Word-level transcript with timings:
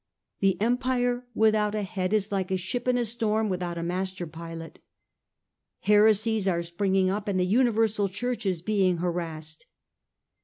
The 0.39 0.59
Empire 0.59 1.27
without 1.35 1.75
a 1.75 1.83
head 1.83 2.11
is 2.11 2.31
like 2.31 2.49
a 2.49 2.57
ship 2.57 2.87
in 2.87 2.97
a 2.97 3.05
storm 3.05 3.49
without 3.49 3.77
a 3.77 3.83
master 3.83 4.25
pilot. 4.25 4.79
Heresies 5.81 6.47
are 6.47 6.63
springing 6.63 7.11
up 7.11 7.27
and 7.27 7.39
the 7.39 7.45
universal 7.45 8.09
Church 8.09 8.47
is 8.47 8.63
being 8.63 8.97
harassed. 8.97 9.67